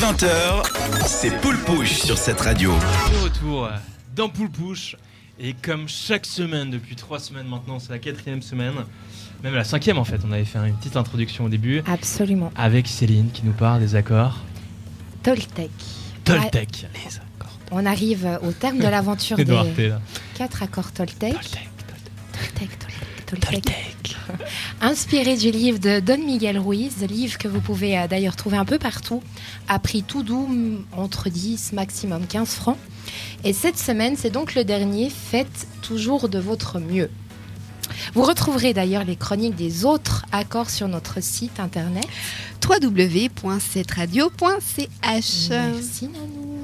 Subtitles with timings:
[0.00, 0.62] 20h,
[1.06, 2.72] c'est Poule Pouche sur cette radio.
[2.72, 3.68] De retour
[4.16, 4.96] dans Poule Pouche.
[5.38, 8.72] Et comme chaque semaine, depuis trois semaines maintenant, c'est la quatrième semaine,
[9.44, 12.50] même la cinquième en fait, on avait fait une petite introduction au début Absolument.
[12.56, 14.38] avec Céline qui nous parle des accords
[15.22, 15.70] Toltec.
[16.24, 16.86] Toltec.
[16.94, 19.92] Les accords On arrive au terme de l'aventure des T,
[20.34, 21.34] quatre accords Toltec.
[21.34, 21.68] Toltec,
[22.32, 23.50] Toltec, Toltec, Toltec.
[23.50, 23.99] Toltec.
[24.80, 28.64] Inspiré du livre de Don Miguel Ruiz, livre que vous pouvez euh, d'ailleurs trouver un
[28.64, 29.22] peu partout,
[29.68, 30.48] à prix tout doux,
[30.96, 32.78] entre 10, maximum 15 francs.
[33.44, 37.10] Et cette semaine, c'est donc le dernier, faites toujours de votre mieux.
[38.14, 42.06] Vous retrouverez d'ailleurs les chroniques des autres accords sur notre site internet.
[42.66, 45.48] www.cetradio.ch.
[45.50, 46.58] Merci Nanou.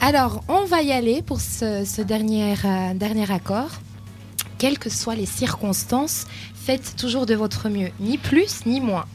[0.00, 3.70] Alors, on va y aller pour ce, ce dernier, euh, dernier accord.
[4.58, 9.06] Quelles que soient les circonstances, faites toujours de votre mieux, ni plus ni moins.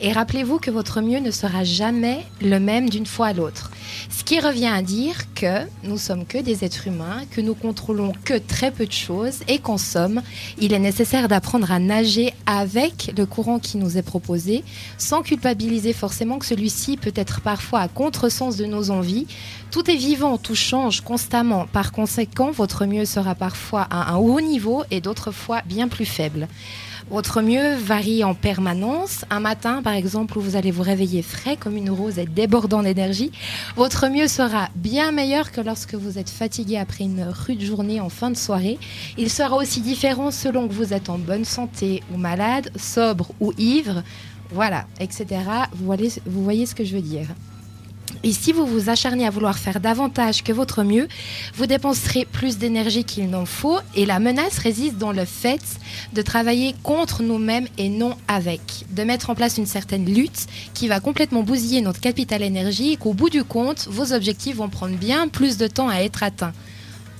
[0.00, 3.70] Et rappelez-vous que votre mieux ne sera jamais le même d'une fois à l'autre.
[4.10, 8.12] Ce qui revient à dire que nous sommes que des êtres humains, que nous contrôlons
[8.24, 10.22] que très peu de choses et qu'en somme,
[10.58, 14.64] il est nécessaire d'apprendre à nager avec le courant qui nous est proposé,
[14.98, 19.26] sans culpabiliser forcément que celui-ci peut être parfois à contresens de nos envies.
[19.70, 21.66] Tout est vivant, tout change constamment.
[21.66, 26.06] Par conséquent, votre mieux sera parfois à un haut niveau et d'autres fois bien plus
[26.06, 26.48] faible.
[27.10, 29.24] Votre mieux varie en permanence.
[29.30, 32.82] Un matin, par exemple, où vous allez vous réveiller frais comme une rose et débordant
[32.82, 33.32] d'énergie,
[33.76, 38.08] votre mieux sera bien meilleur que lorsque vous êtes fatigué après une rude journée en
[38.08, 38.78] fin de soirée.
[39.18, 43.52] Il sera aussi différent selon que vous êtes en bonne santé ou malade, sobre ou
[43.58, 44.02] ivre,
[44.50, 45.26] voilà, etc.
[45.72, 47.26] Vous voyez, ce que je veux dire.
[48.24, 51.08] Et si vous vous acharnez à vouloir faire davantage que votre mieux,
[51.54, 55.62] vous dépenserez plus d'énergie qu'il n'en faut et la menace réside dans le fait
[56.12, 60.86] de travailler contre nous-mêmes et non avec, de mettre en place une certaine lutte qui
[60.86, 64.96] va complètement bousiller notre capital énergie et qu'au bout du compte, vos objectifs vont prendre
[64.96, 66.52] bien plus de temps à être atteints.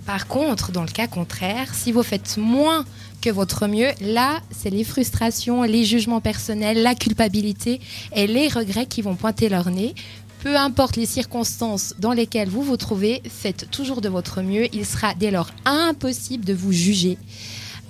[0.06, 2.84] Par contre, dans le cas contraire, si vous faites moins
[3.20, 7.80] que votre mieux, là, c'est les frustrations, les jugements personnels, la culpabilité
[8.14, 9.95] et les regrets qui vont pointer leur nez.
[10.42, 14.67] Peu importe les circonstances dans lesquelles vous vous trouvez, faites toujours de votre mieux.
[14.75, 17.17] Il sera dès lors impossible de vous juger.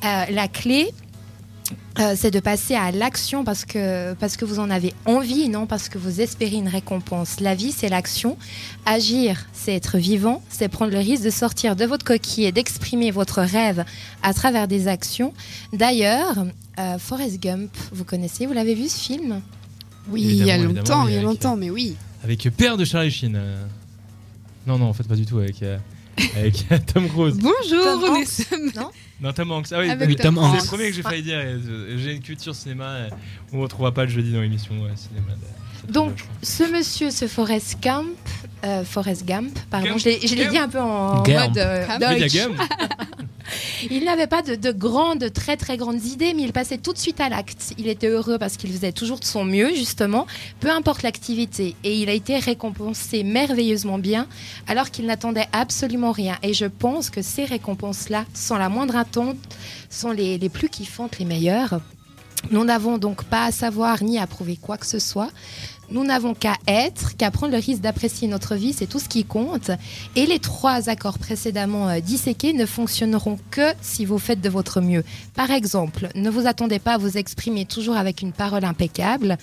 [0.05, 0.93] Euh, la clé,
[1.99, 5.67] euh, c'est de passer à l'action parce que, parce que vous en avez envie, non
[5.67, 7.41] parce que vous espérez une récompense.
[7.41, 8.37] La vie, c'est l'action.
[8.85, 13.11] Agir, c'est être vivant, c'est prendre le risque de sortir de votre coquille et d'exprimer
[13.13, 13.87] votre rêve
[14.23, 15.33] à travers des actions.
[15.73, 16.45] D'ailleurs,
[16.79, 19.41] euh, Forrest Gump, vous connaissez, vous l'avez vu ce film?
[20.11, 21.97] Oui, il y a longtemps, il y a longtemps, mais oui.
[22.25, 23.35] Avec Père de Charlie Sheen.
[23.37, 23.65] euh.
[24.67, 25.39] Non, non, en fait, pas du tout.
[25.39, 25.79] Avec, euh,
[26.37, 27.37] avec Tom Tom Cruise.
[27.39, 28.27] Bonjour, nous Hanks.
[28.29, 28.71] sommes
[29.21, 29.67] Non, Tom Hanks.
[29.73, 30.61] Ah oui, avec oui, Tom c'est Hanks.
[30.63, 31.39] le premier que j'ai failli dire.
[31.43, 33.07] euh, J'ai une culture cinéma.
[33.53, 35.33] On ne retrouvera pas le jeudi dans l'émission ouais, cinéma.
[35.87, 38.07] de- Donc, ce monsieur, ce Forrest Gump,
[38.65, 39.99] euh, Forrest Gump, pardon, Gump.
[39.99, 41.49] je l'ai dit un peu en Gump.
[41.49, 41.87] mode euh,
[42.29, 42.55] Gump?
[43.91, 46.99] Il n'avait pas de, de grandes, très très grandes idées, mais il passait tout de
[46.99, 47.75] suite à l'acte.
[47.79, 50.27] Il était heureux parce qu'il faisait toujours de son mieux, justement,
[50.61, 51.75] peu importe l'activité.
[51.85, 54.27] Et il a été récompensé merveilleusement bien,
[54.67, 56.39] alors qu'il n'attendait absolument rien.
[56.43, 59.37] Et je pense que ces récompenses-là, sans la moindre attente,
[59.91, 61.81] sont les, les plus kiffantes, les meilleures.
[62.51, 65.31] Nous n'avons donc pas à savoir ni à prouver quoi que ce soit.
[65.93, 69.25] Nous n'avons qu'à être, qu'à prendre le risque d'apprécier notre vie, c'est tout ce qui
[69.25, 69.71] compte.
[70.17, 74.81] Et les trois accords précédemment euh, disséqués ne fonctionneront que si vous faites de votre
[74.81, 75.05] mieux.
[75.35, 79.37] Par exemple, ne vous attendez pas à vous exprimer toujours avec une parole impeccable.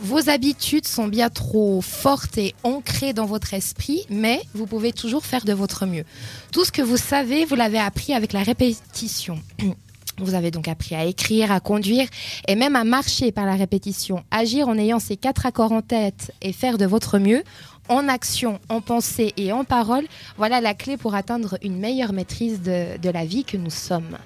[0.00, 5.26] Vos habitudes sont bien trop fortes et ancrées dans votre esprit, mais vous pouvez toujours
[5.26, 6.04] faire de votre mieux.
[6.52, 9.40] Tout ce que vous savez, vous l'avez appris avec la répétition.
[10.18, 12.06] Vous avez donc appris à écrire, à conduire
[12.46, 14.24] et même à marcher par la répétition.
[14.30, 17.42] Agir en ayant ces quatre accords en tête et faire de votre mieux,
[17.88, 20.04] en action, en pensée et en parole,
[20.36, 24.18] voilà la clé pour atteindre une meilleure maîtrise de, la vie que nous sommes.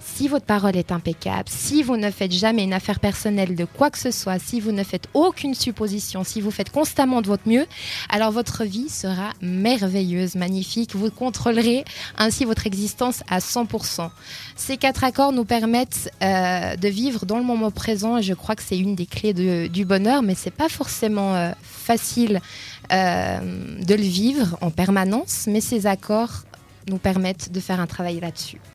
[0.00, 3.90] Si votre parole est impeccable, si vous ne faites jamais une affaire personnelle de quoi
[3.90, 7.48] que ce soit, si vous ne faites aucune supposition, si vous faites constamment de votre
[7.48, 7.66] mieux,
[8.08, 10.94] alors votre vie sera merveilleuse, magnifique.
[10.94, 11.84] Vous contrôlerez
[12.18, 14.10] ainsi votre existence à 100%.
[14.56, 18.62] Ces quatre accords nous permettent euh, de vivre dans le moment présent je crois que
[18.62, 19.32] c'est une des clés
[19.68, 22.40] du bonheur, mais c'est pas forcément euh, facile
[22.92, 23.09] euh,
[23.40, 26.44] de le vivre en permanence, mais ces accords
[26.88, 28.60] nous permettent de faire un travail là-dessus.